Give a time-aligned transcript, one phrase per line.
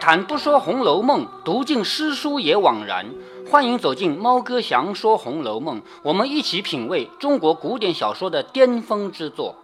[0.00, 3.06] 谈不说《红楼梦》，读尽诗书也枉然。
[3.50, 9.56] 欢迎走进猫哥祥说《红楼梦》，我们一起品味中国古典小说的巅峰之作。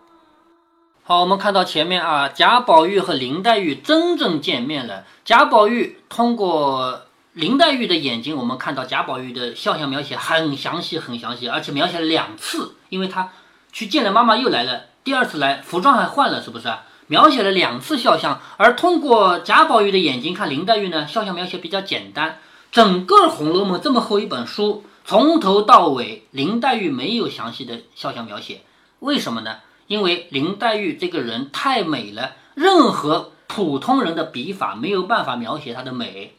[1.04, 5.04] 好，我们看到前面啊，贾宝玉和林黛玉真正见面了。
[5.24, 13.30] 贾宝玉通过林黛玉的眼睛，我们看到贾宝玉的肖像描写很详细，很详细，而且描写了两次，因为他
[13.72, 16.68] 去见了妈妈，又来了，第二次来，服装还换了，是不是？
[17.06, 22.38] 描写了两次肖像，而通过贾宝玉的眼睛看林黛玉呢，肖像描写比较简单。
[22.72, 28.62] 整个《红楼梦》这么厚一本书，从头到尾林黛玉没有详细的肖像描写，
[29.00, 29.58] 为什么呢？
[29.86, 36.34] 因为林黛玉这个人太美了，任何普通人的笔法没有办法描写她的美，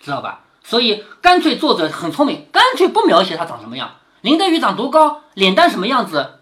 [0.00, 0.44] 知道吧？
[0.62, 3.96] 所以干脆作者很聪明，干脆不描写她长什么样。
[4.20, 6.40] 林黛玉长多高，脸蛋什么样子，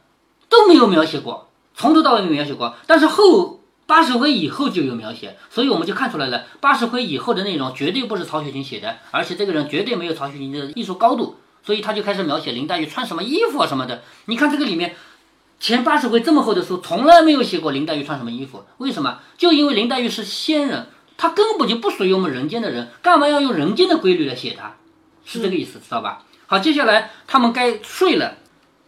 [0.48, 2.75] 都没有描写过，从头到尾没描写过。
[2.86, 3.59] 但是后
[3.91, 14.02] 八十回以后就有描写，所以我们就看出来了，八十回以后的内容绝对不是曹雪芹写的，而且这个人绝对没有曹雪芹的艺术高度，所以他就开始描写林黛玉穿什么衣服啊什么的。
[14.27, 14.94] 你看这个里面。
[15.62, 18.64] 前八十回这么厚的书，从来没有写过林黛玉穿什么衣服。
[18.78, 19.18] 为什么？
[19.36, 20.86] 就因为林黛玉是仙人，
[21.18, 24.77] 她根本就不属于我们人间的人，干嘛要用人间的规律来写她？
[25.27, 26.22] 是这个意思，知道吧？
[26.46, 28.36] 好，接下来他们该睡了。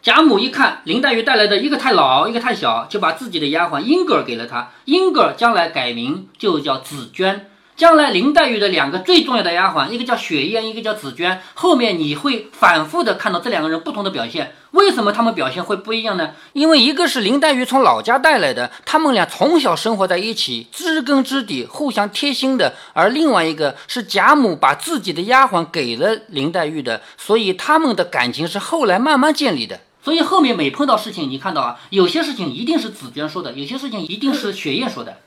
[0.03, 4.73] 贾母一看林黛玉带来的一个太老，一个太小，就把自己的丫鬟英格尔给了她。
[4.87, 7.47] 英格尔将来改名就叫紫娟。
[7.77, 11.41] 将来林黛玉的两个最重要的丫鬟，一个叫雪雁，一个叫紫娟。
[11.55, 14.53] 后面你会反复的看到这两个人不同的表现。
[14.73, 16.31] 为什么他们表现会不一样呢？
[16.53, 29.79] 因为一个是林黛玉从老家带来的，他们俩从小生活在一起，知根知底，互相贴心的；而另外一个是贾母把自己的丫鬟给了林黛玉的，所以他们的感情是后来慢慢建立的。
[30.03, 35.19] 所以后面每碰到事情，你看到啊，有些事情一定是紫娟说的，有些事情一定是雪雁说的。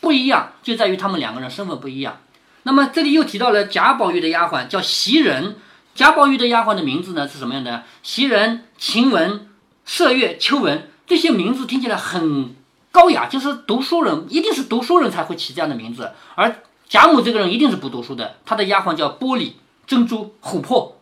[0.00, 2.18] 不一样就在于他们两个人身份不一样。
[2.64, 5.56] 那么这里又提到了贾宝玉的丫鬟叫袭人，
[5.94, 7.84] 贾宝玉的丫鬟的名字呢是什么样的？
[8.02, 9.48] 袭人、晴雯、
[9.86, 12.54] 麝月、秋纹这些名字听起来很
[12.90, 16.10] 高雅，就是读书人一定是读书人才会起这样的名字。
[16.34, 19.52] 而贾母这个人一定是不读书的，她的丫鬟叫玻璃、
[19.86, 20.97] 珍珠、琥珀，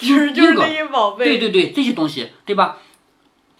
[0.08, 1.24] 就是就是这些宝贝。
[1.24, 2.78] 对对对，这些东西对吧？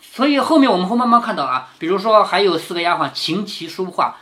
[0.01, 4.17] 所以后面我们会慢慢看到啊，比如说还有四个丫鬟琴棋书画。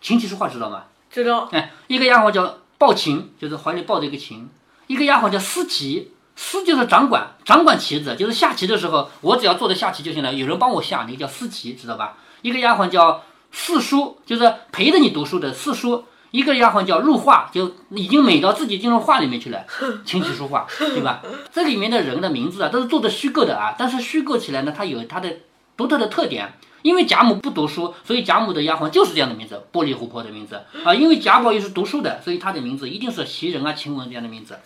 [0.00, 0.84] 琴棋书画知道吗？
[1.10, 1.48] 知道。
[1.52, 4.48] 哎，一个丫鬟叫抱琴，就是怀里抱着一个琴；
[4.86, 12.16] 一个丫鬟叫司棋，司就是掌管，掌管棋子，就是下棋的时候，我只要坐着下棋就行了，有人帮我下，那个叫司棋，知道吧？
[12.42, 13.22] 一个丫鬟叫
[13.52, 19.64] 四叔，就是陪着你读书的四书；一个丫鬟叫入画，就已经美到自己进入画里面去了，
[20.04, 21.22] 琴棋书画，对吧？
[21.52, 25.30] 这里面的人的名字啊，都是做的虚构的啊，但是虚构起来呢，它有它的
[25.76, 26.52] 独特的特点。
[26.82, 30.92] 因为贾母不读书，所以贾母的丫鬟就是这样的名字，玻璃琥珀的名字啊。
[30.92, 34.58] 因为贾宝玉是读书的，所以他的名字一定是袭人啊、晴雯这样的名字。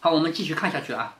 [0.00, 1.14] 好，我们继续看下去啊。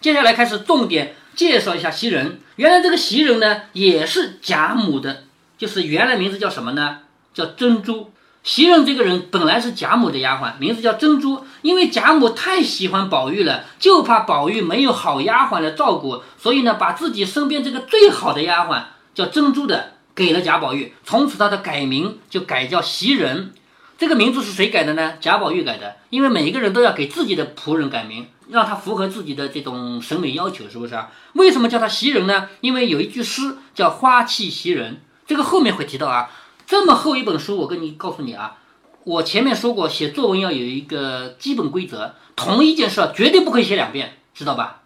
[0.00, 2.40] 接下来开始重点介绍一下袭人。
[2.56, 5.24] 原来这个袭人呢，也是贾母的，
[5.58, 7.00] 就是原来名字叫什么呢？
[7.34, 8.10] 叫珍珠。
[8.48, 11.44] 袭人这个人本来是贾母的丫鬟，名字叫珍珠。
[11.60, 18.84] 因为贾母太喜欢宝玉了，就怕宝玉没有好丫鬟来照顾，所以呢，把自己身边这个最好的丫鬟。
[19.14, 23.52] 叫珍珠的给了贾宝玉，从此他的改名就改叫袭人。
[23.98, 25.18] 这个名字是谁改的呢？
[25.20, 25.96] 贾宝玉改的。
[26.08, 31.10] 因为每一个人都要给自己的仆人改名，让他符合自己的这种审美要求，是不是啊？
[31.34, 32.48] 为什么叫他袭人呢？
[32.62, 36.30] 因为有一句诗叫“花气袭人”，这个后面会提到啊。
[36.68, 38.58] 这么厚一本书，我跟你告诉你啊，
[39.04, 44.82] 我前面说过，写作文要有一个基本规则，同一件事绝对不可以写两遍，知道吧？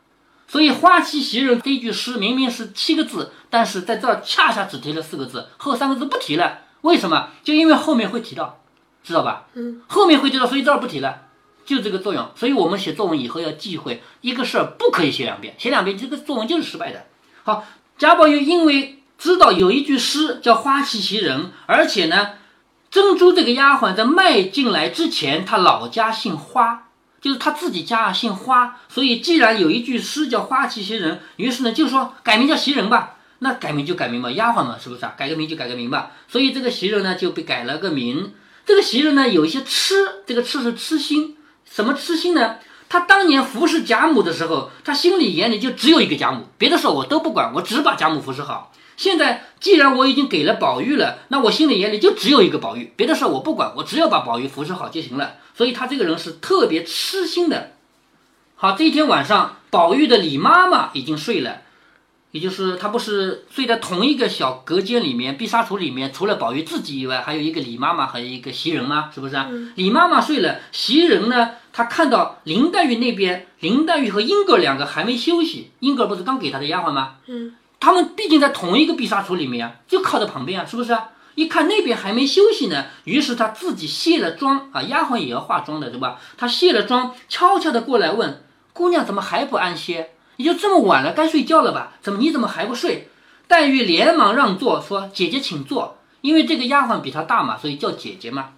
[0.47, 6.61] 所以“花期袭人”这句诗明明是七个字，但是在这儿恰恰只提了四个字，后三个字不提了。
[6.83, 7.31] 为什么？
[7.43, 8.61] 就因为后面会提到，
[9.03, 9.49] 知道吧？
[9.55, 11.23] 嗯，后面会提到，所以这儿不提了，
[11.67, 12.31] 就这个作用。
[12.37, 17.07] 所以我们写作文以后要忌讳一个事儿不可以写两遍，写两遍这个作文就是失败的。
[17.43, 17.65] 好，
[17.99, 22.31] 贾宝玉因为知道有一句诗叫“花气袭人”，而且呢，
[22.91, 26.89] 珍珠这个丫鬟在迈进来之前，她老家姓花。
[27.21, 33.15] 就是他自己家姓花，所以既然有一句诗叫“花气袭人”，于是呢就说改名叫袭人吧。
[33.39, 35.15] 那改名就改名吧，丫鬟嘛，是不是啊？
[35.17, 36.11] 改个名就改个名吧。
[36.27, 38.35] 所以这个袭人呢就被改了个名。
[38.67, 39.95] 这个袭人呢有一些痴，
[40.27, 41.37] 这个痴是痴心。
[41.65, 42.57] 什么痴心呢？
[42.89, 48.72] 他当年服侍贾母的时候，他心里眼里就只有一个贾母，别的事我都不管，我只把贾母服侍好。
[48.97, 55.35] 现在既然我已经给了宝玉了，那我心里眼里就只有一个宝玉，别的事我不管，我只要把宝玉服侍好就行了。
[55.55, 57.73] 所以他这个人是特别痴心的。
[58.55, 61.63] 好，这一天晚上，宝玉的李妈妈已经睡了，
[62.31, 69.11] 也就是他不是睡在同一个小隔间里面，碧纱橱里面，除了宝玉自己以外，还有一个李妈妈和一个袭人吗？
[69.13, 69.51] 是不是啊？
[69.75, 71.51] 李妈妈睡了，袭人呢？
[71.73, 77.15] 他看到林黛玉那边，林黛玉和英格两个还没休息，英格尔不是刚给她的丫鬟吗？
[77.27, 81.09] 嗯，他们毕竟在同一个碧纱橱里面啊，就靠在旁边啊，是不是啊？
[81.35, 86.21] 一看那边还没休息呢，于是他自己卸了妆啊，丫鬟也要化妆的，对吧？
[86.39, 90.11] 他卸了妆，悄悄的过来问姑娘怎么还不安歇？
[90.37, 91.95] 也就这么晚了，该睡觉了吧？
[92.01, 93.09] 怎么你怎么还不睡？
[93.49, 98.51] 黛玉连忙让座，说：“姐姐请坐。”因为这个丫鬟比她大嘛，所以叫姐姐嘛。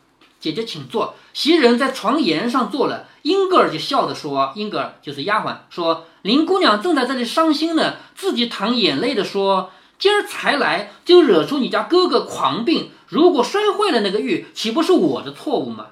[0.44, 1.14] 姐姐请坐。
[1.32, 15.86] 袭人在床沿上坐了，英格尔就笑着说：“英格尔就是丫鬟，说林姑娘正在这里伤心呢，自己淌眼泪的说，今儿才来就惹出你家哥哥狂病，如果摔坏了那个玉，岂不是我的错误吗？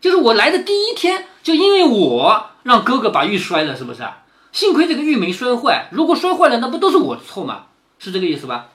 [0.00, 4.02] 就是我来的第一天，就因为我让哥哥把玉摔了，是不是？”
[4.50, 7.66] 幸亏这个玉没摔坏，如果摔坏了，那不都是我的错吗？
[8.00, 8.70] 是这个意思吧？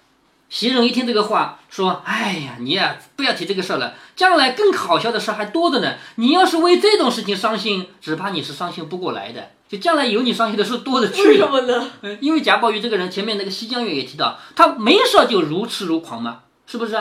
[0.50, 5.96] 袭人一听这个话，说：“哎呀，你呀，不要提这个事儿了，将来更好笑的事还多着呢。
[6.16, 9.52] 你要是为这种事情伤心，只怕你是伤心不过来的。
[9.68, 11.28] 就将来有你伤心的事多了去了。
[11.28, 11.92] 为什么呢？
[12.02, 16.94] 嗯，因为贾宝玉这个人，前面那个西江月也提到，他没事就如痴如狂嘛，是不是？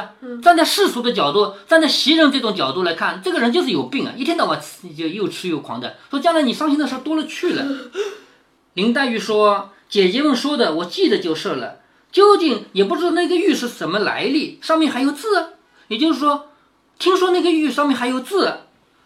[0.43, 4.61] 站在世俗的角度，站在袭人这种角度来看，这个人就是有病啊，一天到晚
[4.99, 5.95] 就又痴又狂的。
[6.11, 7.65] 说将来你伤心的事多了去了。
[8.75, 11.77] ”林黛玉说：“姐姐们说的，我记得就是了。
[12.13, 15.55] 究竟也不知道那个玉是什么来历，上面还有字。
[15.89, 16.49] 也就是说，
[16.99, 18.61] 听说那个玉上面还有字。”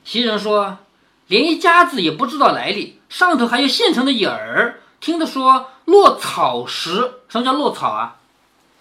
[0.04, 0.78] 袭人说
[1.26, 4.80] ：“连一家子也不知道来历，上头还有现成的影儿。
[5.00, 8.16] 听的说落草时，什么叫落草啊？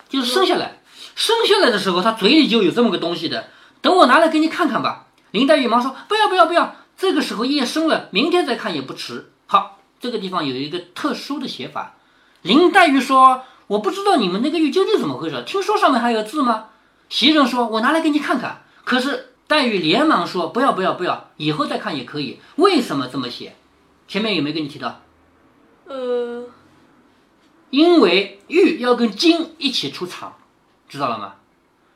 [0.08, 0.82] 就是生下来，
[1.16, 3.48] 生下来的时候，他嘴里就有这么个东西的。
[3.82, 9.78] 等我拿来给你看看吧。”林黛玉忙说：“不要不要不要，这个时候夜深了，明天再看也不迟。”好。
[10.02, 11.98] 这个地方有一个特殊的写法，
[12.42, 16.66] 林黛玉说：“我不知道你们那个玉究竟怎么回事，听说上面还有字吗？”
[17.08, 22.40] 袭人说：“我拿来给你看看。”可是黛玉连忙说：“不要不要不要，以后再看也可以。
[22.58, 23.56] 为什么这么写？
[24.08, 25.02] 前面有没有跟你提到？
[25.86, 26.46] 呃，
[27.70, 30.38] 因为玉要跟金一起出场，
[30.88, 31.36] 知道了吗？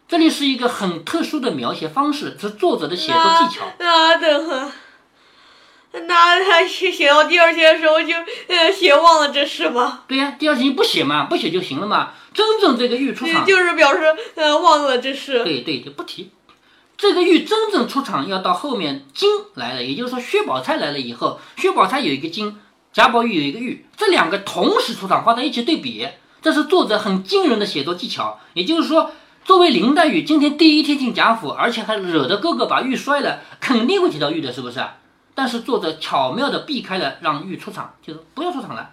[0.08, 3.66] 这里是一个很特殊的描写方式，是作者的写作技巧。
[3.66, 4.72] 啊等会。
[6.08, 8.16] 那他写写到第二天的时候就
[8.48, 10.02] 呃写忘了这事吗？
[10.08, 12.14] 对呀，第二天不写嘛，不写就行了嘛。
[12.34, 14.02] 真正这个玉出场，就是表示
[14.34, 15.44] 呃忘了这事。
[15.44, 16.32] 对对，就不提。
[16.98, 22.58] 这个玉真正出场要到后面金来了，也就是说薛宝钗来了以后，薛宝钗有一个金，
[22.92, 26.08] 贾宝玉有一个玉，这两个同时出场放在一起对比，
[26.42, 28.40] 这是作者很惊人的写作技巧。
[28.54, 29.12] 也就是说，
[29.46, 34.80] 作为林黛玉今天第一天进贾府，而且还惹得哥哥把玉摔了，肯定会提到玉的，是不是？
[35.36, 38.92] 但是作者巧妙地避开了让玉出场，就是不要出场了。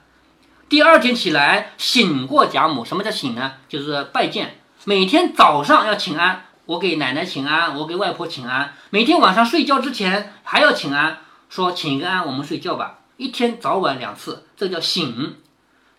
[0.69, 3.55] 第二天起来醒过贾母，什么叫醒呢？
[3.69, 4.59] 就是拜见。
[4.85, 8.73] 每天早上要请安，我给奶奶请安，我给外婆请安。
[8.91, 13.01] 每天晚上睡觉之前还要请安，说请个安，我们睡觉吧。
[13.17, 15.37] 一天早晚两次，这叫醒。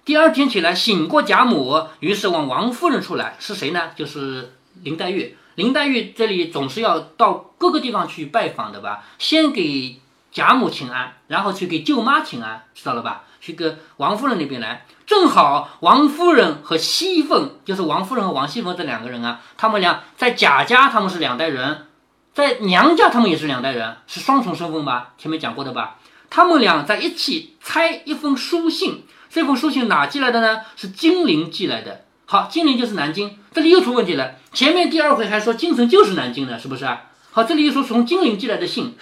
[0.04, 3.92] 第二天起来醒过贾母，于是往王夫人处来，是谁呢？
[3.96, 5.38] 就是林黛玉。
[5.56, 9.04] 林黛玉这里总是要到各个地方去拜访的吧？
[9.20, 10.01] 先给。
[10.32, 13.24] 贾母请安，然后去给舅妈请安，知道了吧？
[13.42, 21.88] 去个王夫人那边来，正好王夫人和熙凤，就是王夫人和王熙凤这两个人啊，他们俩在贾家他们是两代人，
[22.34, 25.14] 在娘家他们也是两代人，是双重身份吧？
[25.18, 25.98] 前面讲过的吧？
[26.30, 30.62] 他们俩在一起猜一封书信，这封书信哪寄来的呢？
[30.76, 32.06] 是金陵寄来的。
[32.26, 34.36] 好，金陵就是南京，这里又出问题了。
[34.54, 37.02] 前面第二回还说京城就是南京的，是不是啊？
[37.34, 38.94] 好，这里又说从金陵寄来的信，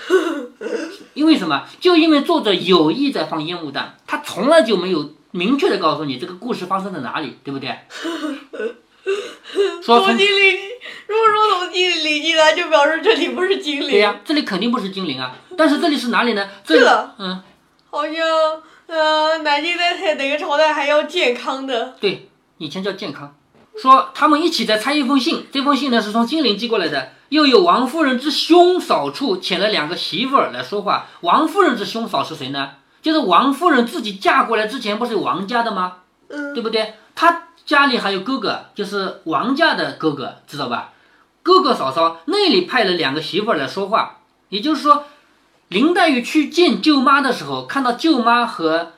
[1.15, 1.65] 因为什么？
[1.79, 7.75] 就因为作者有意在放烟雾弹，他从来就没有明确的告诉你这个故事发生在哪里，对不对？
[9.81, 10.59] 说从金陵，
[11.07, 13.89] 如果说从金陵寄来，就表示这里不是金陵。
[13.89, 15.35] 对呀，这里肯定不是金陵啊。
[15.57, 16.47] 但是这里是哪里呢？
[16.67, 17.41] 对了，嗯，
[17.89, 18.13] 好像
[18.85, 21.95] 呃，南京在哪个朝代还要健康的？
[21.99, 23.35] 对，以前叫健康。
[23.81, 27.13] 说他们一起在拆一封信，这封信呢是从金陵寄过来的。
[27.29, 31.05] 又有王夫人之兄嫂处请了两个媳妇儿来说话。
[31.21, 32.71] 王夫人之兄嫂是谁呢？
[33.01, 35.97] 就是王夫人自己嫁过来之前不是有王家的吗？
[36.27, 36.95] 嗯，对不对？
[37.15, 40.91] 她家里还有哥哥，就是王家的哥哥，知道吧？
[41.41, 44.17] 哥哥嫂嫂那里派了两个媳妇儿来说话。
[44.49, 45.05] 也就是说，
[45.69, 48.93] 林黛玉去见舅妈的时候，看到舅妈和。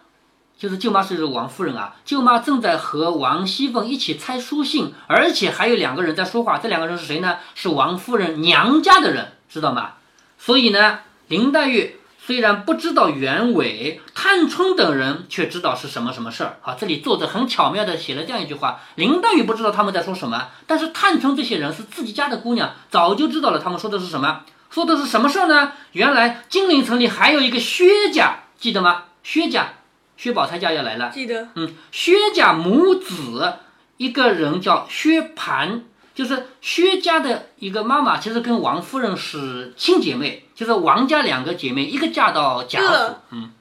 [0.62, 6.60] 就是舅妈是王夫人啊，舅妈正在和王熙凤一起猜书信，而且还有两个人在说话。
[6.60, 7.40] 这两个人是谁呢？
[7.56, 9.94] 是王夫人娘家的人，知道吗？
[10.38, 11.00] 所以呢，
[11.30, 16.60] 林黛玉虽然不知道原委，探春等人却知道是什么什么事儿。
[16.62, 24.42] 好，这里作者很巧妙的写了这样一句话：林黛玉不知道他们在说什么，但是探春这些人是自己家的姑娘，早就知道了他们说的是什么。
[24.70, 25.72] 说的是什么事儿呢？
[25.94, 29.06] 原来金陵城里还有一个薛家，记得吗？
[29.24, 29.74] 薛家，
[30.22, 31.10] 薛宝钗家要来了。
[31.10, 33.56] 记得，嗯，薛家母子
[33.98, 35.82] 一个人叫薛蟠，
[36.14, 43.52] 就是薛家的一个妈妈，其实跟王夫人是亲姐妹，就是王家两个姐妹，一个嫁到贾府这，嗯，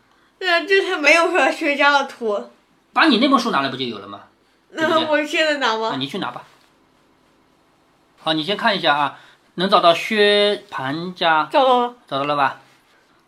[0.40, 2.50] 那这是没有说薛家的图，
[2.92, 4.20] 把你那本书拿来不就有了吗？
[4.70, 5.96] 对对那我现在拿啊，吗？
[5.98, 6.42] 你去拿吧。
[8.22, 9.18] 好，你先看一下啊，
[9.54, 12.60] 能找到薛蟠家找到了，找到了吧？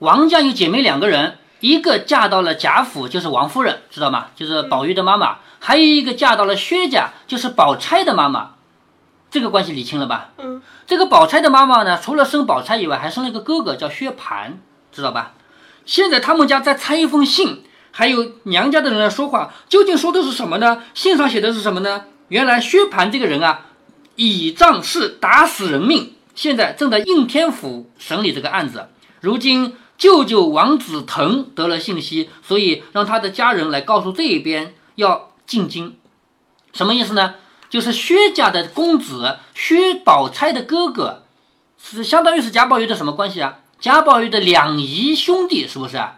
[0.01, 4.27] 王家有姐妹两个人，一个嫁到了贾府，就是王夫人，知道吗？
[4.35, 8.57] 就是宝玉的妈妈；还有一个嫁到了薛家，就是宝钗的妈妈。
[9.31, 10.31] 这个关系理清了吧？
[10.39, 14.55] 嗯，这个宝钗的妈妈呢，除了生宝钗以外，还生了一个哥哥叫薛蟠，
[14.91, 15.35] 知道吧？
[15.87, 20.83] 现在他们家在拆一封信，还有娘家的人来说话，究竟说的是什么呢？
[20.95, 22.07] 信上写的是什么呢？
[22.27, 23.67] 原来薛蟠这个人啊，
[24.17, 28.89] 倚仗势打死人命，现在正在应天府审理这个案子。
[29.21, 35.97] 如今舅舅王子腾得了信息，所以让他的家人来告诉这一边要进京。
[36.73, 37.37] 什么意思呢？
[37.71, 41.23] 就是薛家的公子薛宝钗的哥哥，
[41.81, 43.61] 是相当于是贾宝玉的什么关系啊？
[43.79, 46.17] 贾宝玉的两姨兄弟，是不是啊？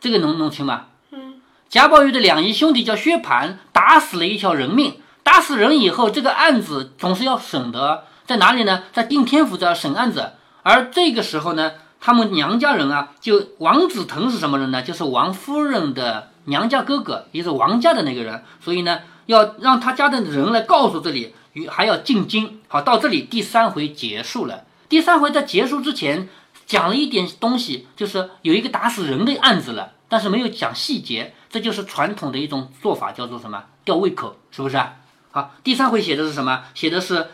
[0.00, 0.86] 这个能弄清吗？
[1.10, 5.02] 嗯，贾宝玉的两姨兄弟叫薛蟠，打死了一条人命。
[5.22, 8.84] 打死人以后，这个案子总是要审的，在哪里呢？
[8.94, 10.32] 在定天府这儿审案子。
[10.62, 14.82] 而这个时候呢，他们娘家人啊，就王子腾是什么人呢？
[14.82, 18.42] 就是王夫人的娘家哥哥，也是王家的那个人。
[18.60, 22.60] 所以呢，要让他家的人来告诉这里，与还要进京。
[22.68, 24.64] 好，到这里第三回结束了。
[24.88, 26.28] 第三回在结束之前
[26.66, 31.34] 讲了一点东西，就是有一个打死人的案子了，但是没有讲细节。
[31.50, 33.64] 这就是传统的一种做法，叫做什么？
[33.84, 34.96] 吊胃口，是不是啊？
[35.30, 36.62] 好，第三回写的是什么？
[36.74, 37.28] 写的是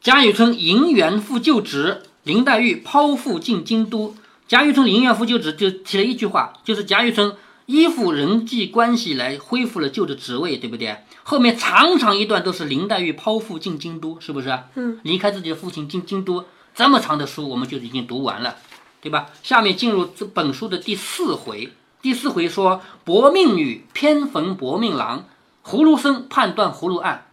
[0.00, 4.14] 贾雨村银元复旧职，林黛玉剖腹进京都。
[4.46, 10.98] 贾雨村银元夫就职就提了一句话，就是贾雨村依附人际关系来恢复了旧的职位，对不对？
[11.22, 14.58] 后面长长一段都是林黛玉剖腹进京都，是不是？
[14.74, 16.44] 嗯，离开自己的父亲进京都，
[16.74, 18.56] 这么长的书我们就已经读完了，
[19.00, 19.28] 对吧？
[19.42, 25.24] 下面进入这本书的第四回，第四回说薄命女偏逢薄命郎，
[25.64, 27.28] 葫芦僧判断葫芦案。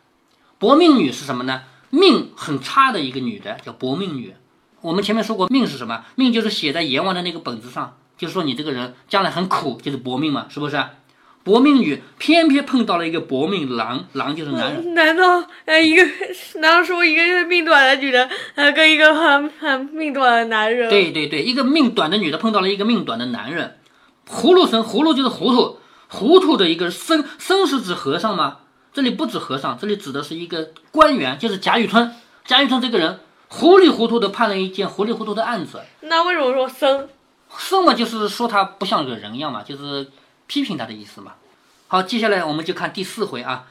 [0.58, 1.64] 薄命女是什么呢？
[1.90, 4.34] 命很差的一个女的，叫薄命女。
[4.86, 6.06] 我们前面说过，命是什么？
[6.13, 10.80] 命就是写在阎王的那个本子上，就是说你这个人将来很苦，就是薄命嘛，是不是？
[11.44, 14.94] 薄命女偏偏碰到了一个薄命郎，郎就是男人。
[14.94, 16.04] 难道呃一个
[16.60, 20.88] 难道说一个命短的女的呃跟一个很很命短的男人？
[20.88, 23.77] 对对对，一个命短的女的碰到了一个命短的男人，
[24.30, 28.58] 葫芦僧，葫芦就是糊涂，糊涂的一个僧，僧是指和尚吗？
[28.94, 32.12] 这里不指和尚，这里指的是一个官员，就是贾雨村。
[32.46, 37.08] 贾雨村这个人糊里糊涂的判了一件糊里糊涂的案子，那为什么说僧？
[37.58, 40.10] 僧嘛就是说他不像个人一样嘛，就是
[40.48, 41.34] 批评他的意思嘛。
[41.88, 43.66] 好，接下来我们就看第四回啊。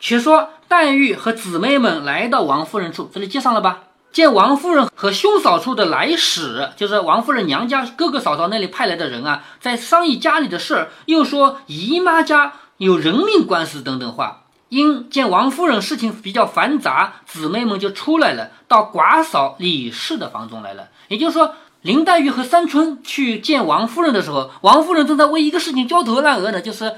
[0.00, 3.84] 且说黛玉和姊妹们来到王夫人处，这里接上了吧？
[4.10, 14.44] 见王夫人和兄嫂处的来使，就是王夫人娘家哥哥嫂嫂那里派来的人啊，在商议家里的事儿，又说姨妈家有人命官司等等话。
[14.68, 20.88] 因见王夫人事情比较繁杂，姊妹们就出来了，到寡嫂李氏的房中来了。
[21.08, 26.96] 也就是说，林黛玉和三春去见王夫人的时候，王夫人正在为一个事情焦头烂额呢，就是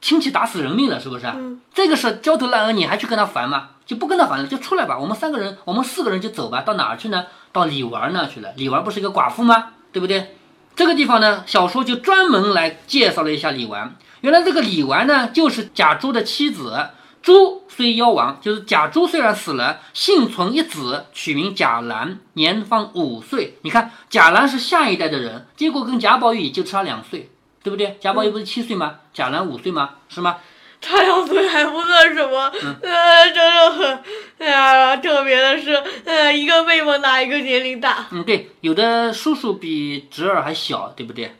[0.00, 1.26] 亲戚打死人命了，是不是？
[1.26, 3.70] 嗯这个事焦头烂额，你还去跟他烦吗？
[3.84, 4.98] 就不跟他烦了，就出来吧。
[4.98, 6.60] 我们三个人，我们四个人就走吧。
[6.60, 7.24] 到哪儿去呢？
[7.52, 8.50] 到李纨那儿去了。
[8.56, 9.70] 李纨不是一个寡妇吗？
[9.90, 10.36] 对不对？
[10.76, 13.96] 这个地方呢，小说就专门来介绍了一下李纨。
[14.20, 16.90] 原来这个李纨呢，就是贾珠的妻子。
[17.28, 23.58] 珠虽夭亡，就是贾珠虽然死了，幸存一子，取名贾兰，年方五岁。
[23.60, 27.28] 你看贾兰是下一代的人，结果跟贾宝玉也就差两岁，
[27.62, 27.98] 对不对？
[28.00, 28.94] 贾宝玉不是七岁吗？
[29.12, 29.90] 贾兰五岁吗？
[30.08, 30.38] 是吗？
[30.80, 34.02] 差两岁还不算什么，嗯呃，真的很，
[34.38, 35.74] 哎呀，特别的是，
[36.06, 38.06] 呃，一个辈分大一个年龄大？
[38.10, 41.36] 嗯，对，有的叔叔比侄儿还小，对不对？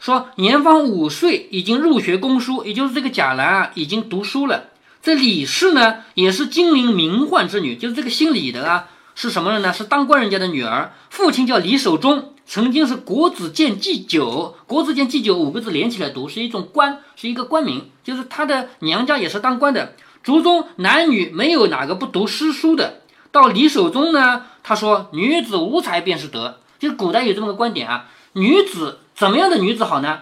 [0.00, 4.64] 说年方五岁，已经入学攻书，也就是这个贾兰啊，已经读书了。
[5.02, 9.72] 这李氏呢，也是金陵名宦之女，就是这个姓李的啊，是什么人呢？
[9.72, 14.56] 是当官人家的女儿，父亲叫李守忠，曾经是国子监祭酒。
[14.66, 19.94] 国子监祭酒五个字连起来读，是一种官，是一个官名，就是他的娘家也是当官的。
[20.22, 23.00] 族中男女没有哪个不读诗书的。
[23.32, 30.20] 到李守忠呢，他说女子无才便是德，就是古代有这么个观点啊，女子怎么样的女子好呢？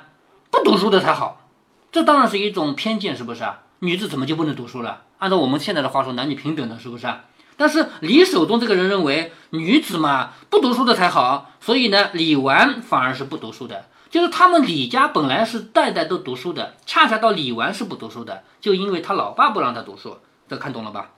[0.50, 1.48] 不读书的才好，
[1.90, 3.62] 这当然是一种偏见，是不是啊？
[3.80, 5.02] 女子怎么就不能读书了？
[5.18, 7.24] 按照我们现在的话说，男女平等的，是不是啊？
[7.56, 13.86] 但是李守忠这个人认为女子嘛不读书的才好，所以呢，李纨反而是不读书的。
[14.10, 20.18] 就是他们李家本来是代代都读书的，恰恰到李纨是不读书的，就因为他老爸不让他读书。
[20.48, 21.10] 这看懂了吧？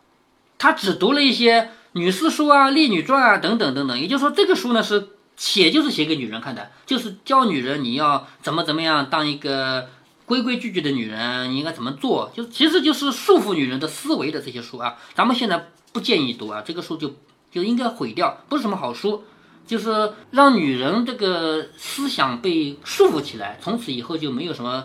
[0.59, 3.99] 他只读了一些女四书啊、列女传啊等等等等。
[3.99, 9.89] 也就是说，这个书呢是写就是写给女人看的，就是教女人你要怎么怎么样当一个
[10.31, 14.97] 规规矩矩的女人，应该怎么做，就其实就是束缚女人的思维的这些书啊。
[15.13, 17.17] 咱们现在不建议读啊，这个书就
[17.51, 19.25] 就应该毁掉，不是什么好书。
[19.67, 24.85] 就是让女人这个思想被束缚起来，从此以后就没有什么，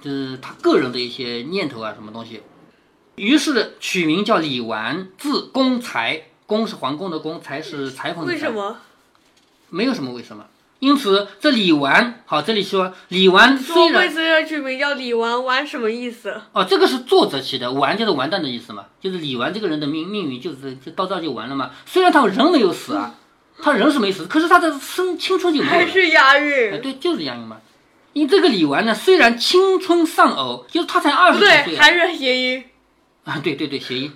[0.00, 2.40] 就是他个人的一些念头啊，什么东西。
[3.16, 8.34] 于是取名叫李纨，字公才，公是皇宫的公，才是裁缝的裁。
[8.34, 8.76] 为什么？
[9.70, 10.46] 没有什么为什么。
[10.80, 15.40] 因此这李纨，好，这里说李纨虽说为然什么取名叫李纨？
[15.42, 16.42] 纨什么意思？
[16.52, 21.70] 哦，这个是作者起的，完就是完蛋的意思嘛，就是李纨这个人的命命运就是就到这儿就完了嘛。
[21.86, 23.14] 虽然他人没有死啊，
[23.62, 25.78] 他人是没死，可是他的生青春就没有了。
[25.78, 26.82] 还是押哎，韵？
[26.82, 27.58] 对，就是押韵嘛。
[28.12, 32.64] 因为这个李纨呢，虽然青春丧偶，就是他才二十几岁啊还是谐音。
[33.24, 34.12] 啊，对对对，谐音。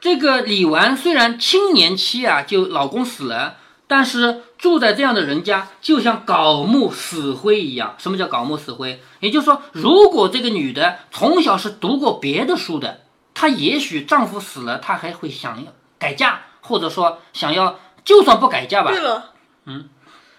[0.00, 3.56] 这个李纨虽然青年期啊就老公死了，
[3.90, 7.96] 但是住在这样的人家，就像槁木死灰一样。
[7.98, 9.02] 什么叫槁木死灰？
[9.18, 13.00] 也就是说，如果这个女的从小是读过别的书的，
[13.34, 19.32] 她也许丈夫死了，她还会想要改嫁，或者说想要，就算不改嫁吧对，了，
[19.64, 19.88] 嗯，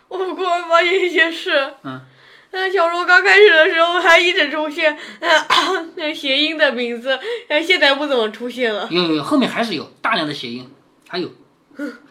[0.08, 1.74] 我忽然发现一件事。
[1.84, 2.00] 嗯。
[2.51, 5.29] 呃，小说刚开始的时候还一直出现，呃，
[5.96, 8.88] 那谐音的名字，呃，现在不怎么出现了。
[8.89, 10.70] 有有有，后面还是有大量的谐音，
[11.10, 11.29] 还有。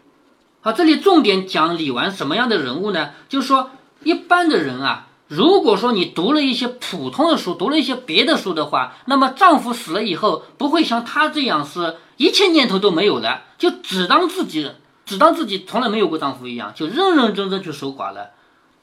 [0.63, 3.13] 好，这里重点讲李纨什么样的人物呢？
[3.31, 3.71] 就是说，
[4.05, 14.71] 一般的人啊，如果说你读了一些普通的书，读了一些别的书的话，那么丈夫死了以后，不会像她这样是一切念头都没有了，就只当自己
[15.07, 18.33] 只当自己从来没有过丈夫一样，就认认真真去守寡了。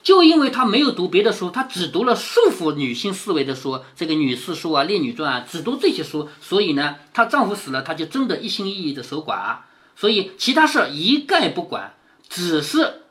[0.01, 9.58] 就因为她没有读别的书，她只读了束缚女性思维的书，这个女四书啊、列女传啊，只读这些书，所以呢，她丈夫死了，她就真的一心一意的守寡，
[9.97, 11.95] 所以其他事儿一概不管，
[12.29, 13.01] 只是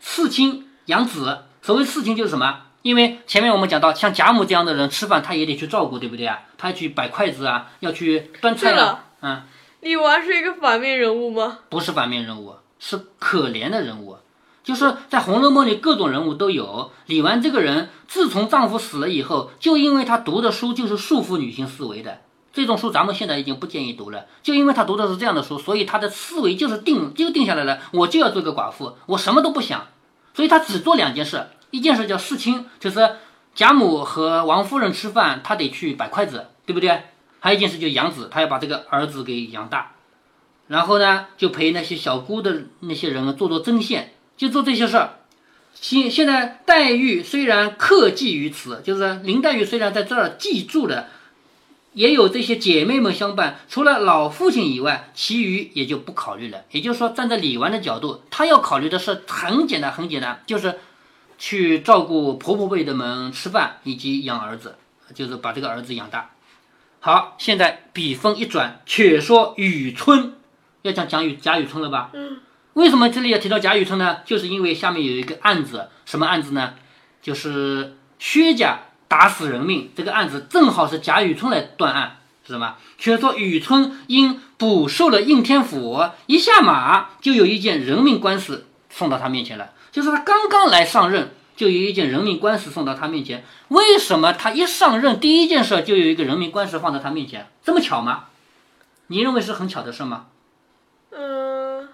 [0.00, 1.40] 刺青养子。
[1.60, 2.62] 所谓刺青就是什么？
[2.82, 6.40] 因为前面我们讲到，像贾母这样的人吃饭，她也得去照顾，对不对啊？
[6.56, 9.42] 她要去摆筷子啊，要去端菜了，嗯，
[9.80, 11.58] 李纨是一个反面人物吗？
[11.68, 14.16] 不是反面人物，是可怜的人物。
[14.64, 16.92] 就是在《红楼梦》里，各种人物都有。
[17.06, 22.20] 李纨这个人，自从丈夫死了以后，就因为她读的书就是束缚女性思维的
[22.52, 24.26] 这种书，咱们现在已经不建议读了。
[24.42, 29.86] 就因为他读的是这样的书，所以他的思维就是定就定下来了，我就要做个寡妇，我什么都不想。
[30.34, 33.16] 所以他只做两件事，一件事叫侍亲，就是
[33.54, 37.02] 贾母和王夫人吃饭，他得去摆筷子，对不对？
[37.40, 39.92] 还有一件事就是养子，他要把这个儿子给养大。
[40.68, 45.16] 然后呢，就陪那些小姑的那些人做做针线，就做这些事儿。
[45.74, 51.08] 现现在黛玉虽然克记于此，就是林黛玉虽然在这儿记住了，
[51.94, 56.64] 也有这些姐妹们相伴，除了老父亲以外，其余也就不考虑了。
[56.70, 60.78] 也就是说，站在李纨的角度，她要考虑的是很简单，很简单，就是
[61.38, 64.76] 去照顾婆婆辈的们吃饭，以及养儿子，
[65.14, 66.30] 就是把这个儿子养大。
[67.00, 70.34] 好，现在笔锋一转，且说雨村，
[70.82, 72.10] 要讲讲雨贾雨村了吧？
[72.14, 72.40] 嗯。
[72.74, 74.20] 为什么这里要提到贾雨村呢？
[74.24, 76.72] 就是因为下面有一个案子，什么案子呢？
[77.20, 78.78] 就是薛家
[79.12, 82.76] 打死人命，这个案子正好是贾雨村来断案，是什么？
[82.96, 93.44] 却说雨村因捕受了应天府，一下马就有一件人命官司送到他面前了，就是他刚刚来上任，就有一件人命官司送到他面前。
[93.68, 97.50] 为什么他一上任第一件事就有一个人命官司放在他面前？
[97.62, 98.24] 这么巧吗？
[99.08, 100.24] 你认为是很巧的事吗？
[101.10, 101.86] 嗯，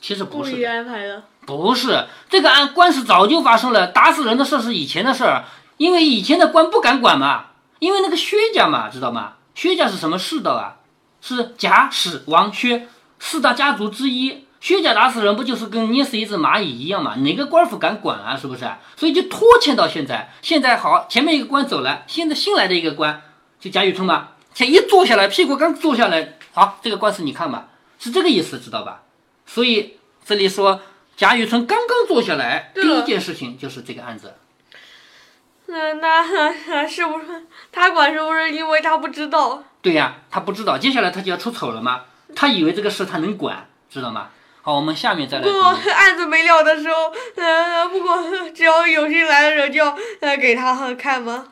[0.00, 1.22] 其实不故意是，安排的。
[1.46, 5.44] 不是这个案官司早就发生了，打死人的事是以前的事儿，
[5.80, 7.46] 因为以前的官不敢管嘛，
[7.78, 9.36] 因为那个薛家嘛，知道吗？
[9.54, 10.76] 薛家是什么世道啊？
[11.22, 12.86] 是贾史王薛
[13.18, 14.44] 四大家族之一。
[14.60, 17.14] 薛家打死人不就是跟捏死一只蚂蚁一样嘛？
[17.14, 18.36] 哪个官府敢管啊？
[18.36, 18.70] 是不是？
[18.94, 20.30] 所以就拖欠到现在。
[20.42, 23.22] 现在好，前面一个官走了，现在新来的一个官，
[23.58, 29.00] 就贾雨村嘛，才一坐下来，屁股刚坐下来，好，这个官司你看吧，是这个意思，知道吧？
[29.46, 30.82] 所以这里说
[31.16, 34.34] 贾雨村刚刚坐下来，第一件事情就是这个案子。
[35.70, 36.22] 那那
[36.68, 38.12] 那是不是他管？
[38.12, 39.62] 是不是因为他不知道？
[39.80, 42.02] 对呀，他不知道，接下来他就要出丑了吗？
[42.34, 44.28] 他以为这个事他能管，知道吗？
[44.62, 45.88] 好，我们下面再来不过读。
[45.90, 48.18] 案子没了的时候，呃，不过
[48.54, 51.46] 只要有心来的人就要呃给他看吗？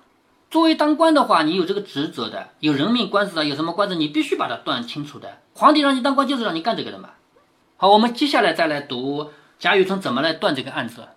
[0.51, 5.39] 作为当官的话，你有这个职责的，有人命官司啊，有什么官司你必须把它断清楚的。
[5.55, 7.11] 皇帝让你当官就是让你干这个的嘛。
[7.77, 11.09] 好，我们接下来再来读贾雨村怎么来断这个案子。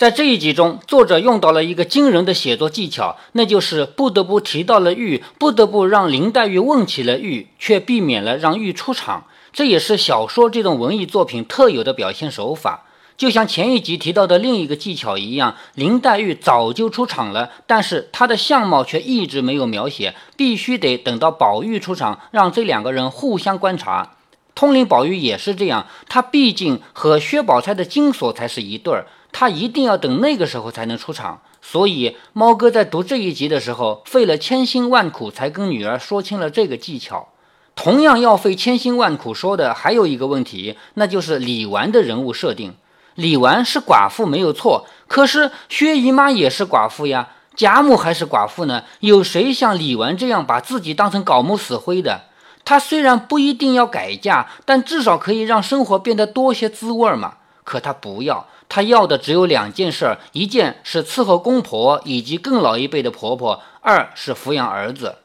[0.00, 9.26] 在这一集中，作者用到了一个惊人的写作技巧，那就是不得不提到了玉，不得不让林黛玉问起了玉，却避免了让玉出场。
[9.52, 12.84] 这也是小说这种文艺作品特有的表现手法。
[13.18, 24.12] 就像前一集提到的另一个技巧一样，林黛玉早就出场了，但是她的相貌却一直没有描写，必须得等到宝玉出场，让这两个人互相观察。
[24.54, 31.42] 通灵宝玉也是这样，他毕竟和薛宝钗的金锁才是一对儿，他一定要等那个时候才能出场。
[31.62, 37.28] 所以猫哥在读这一集的时候，费了千辛万苦才跟女儿说清了这个技巧。
[37.76, 42.74] 同样要费千辛万苦说的还有一个问题，那就是李纨的人物设定。
[43.14, 48.84] 李纨是寡妇没有错，可是薛姨妈也是寡妇呀，贾母还是寡妇呢。
[49.00, 52.22] 有谁像李纨这样把自己当成槁木死灰的？
[52.64, 57.34] 她虽然不一定要改嫁，但至少可以让生活变得多些滋味嘛。
[57.64, 65.16] 可她不要，她要的只有两件事：一件是伺候公婆以及更老一辈的婆婆，二是抚养儿子。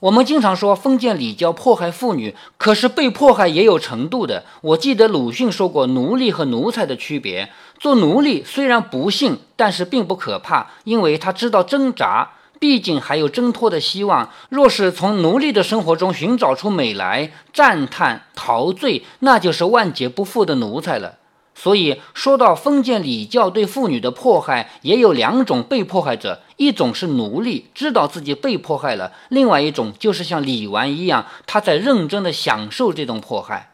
[0.00, 4.44] 我们经常说封建礼教迫害妇女，可是被迫害也有程度的。
[4.60, 7.50] 我记得鲁迅说过奴隶和奴才的区别。
[7.78, 14.28] 做奴隶虽然不幸，但是并不可怕，因为他知道挣扎，毕竟还有挣脱的希望。
[14.50, 21.18] 若是从奴隶的生活中寻找出美来，赞叹陶醉，那就是万劫不复的奴才了。
[21.54, 33.72] 所以说到封建礼教对妇女的迫害，也有两种被迫害者：一种是奴隶，知道自己被迫害了；另外一种就是像李纨一样，他在认真的享受这种迫害。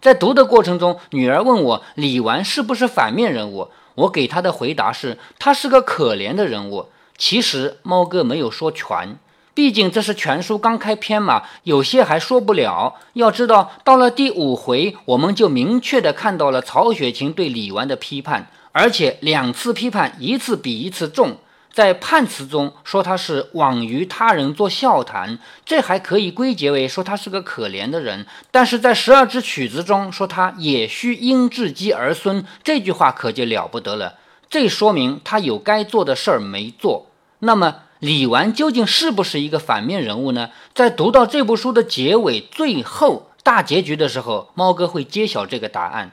[0.00, 6.86] 在读的过程中，女儿问我李纨是不是反面人物，我给她的回答是，她是个可怜的人物。
[7.18, 9.18] 其实猫哥没有说全。
[9.58, 12.94] 毕竟这是全书刚开篇嘛，有些还说不了。
[13.14, 21.38] 要知道，到了第五回，我们就明确的看到了曹雪芹对李纨的批判，而且两次批判，一次比一次重。
[21.72, 34.14] 在判词中说他是枉于他人做笑谈，这还可以归结为说他是个可怜的人；但是在十二支曲子中说他也须因至积儿孙，这句话可就了不得了。
[34.48, 37.06] 这说明他有该做的事儿没做。
[37.40, 37.74] 那么。
[38.00, 40.50] 李纨究竟是不是一个反面人物呢？
[40.72, 46.12] 在读到这部书的结尾、最后大结局的时候，猫哥会揭晓这个答案。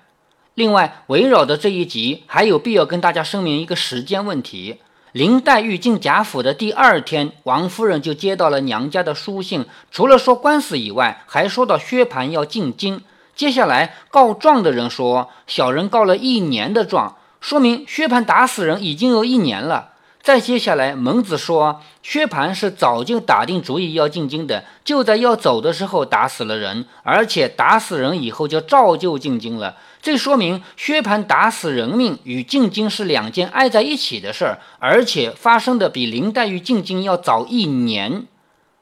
[0.55, 4.77] 另外，围绕着这一集，还有必要跟大家声明一个时间问题：
[5.11, 13.01] 林黛玉进贾府的第二天，王夫人就接到了娘家的书信，除了说官司以外，还说到薛蟠要进京。
[13.35, 19.89] 接下来告状的人说，小人告了一年的状，说明薛蟠打死人已经有一年了。
[20.25, 29.77] 再接下来，蒙子说薛蟠是早就打定主意要进京的，就在要走的时候打死了人，而且打死人以后就照旧进京了。
[30.01, 38.25] 这说明薛蟠打死人命与进京是两件挨在一起的事儿，而且发生的比林黛玉进京要早一年。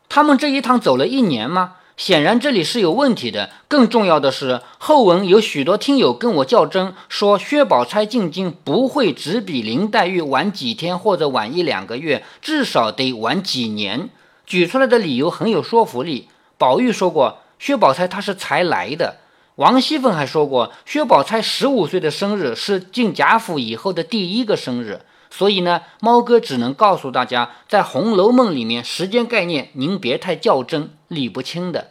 [0.08, 1.74] 他们这一趟走了一年吗？
[1.96, 3.52] 显然这里是有问题的。
[3.68, 14.10] 更重要的是，后文有许多听友跟我较真，说薛宝钗进京不会只比林黛玉晚几天或者晚一两个月，至少得晚几年。
[14.46, 16.28] 举出来的理由很有说服力。
[16.58, 19.18] 宝玉说过，薛宝钗她是才来的。
[19.56, 25.02] 王熙凤还说过，薛宝钗十五岁的生日是进贾府以后的第一个生日。
[25.36, 31.88] 所以呢，猫哥只能告诉大家，在《红楼梦》里面，时间概念您别太较真，理不清的。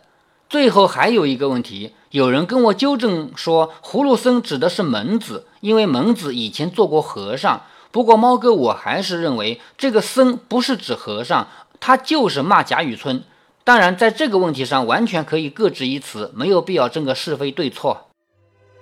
[0.49, 7.63] 最后还有一个问题，有人跟我纠正说，葫芦僧指的是蒙子，因为蒙子以前做过和尚。
[7.91, 11.49] 不过猫哥我还是认为，这个僧不是指和尚，
[11.81, 13.25] 他就是骂贾雨村。
[13.65, 18.12] 当然，在这个问题上，完全可以各执一词，没有必要争个是非对错。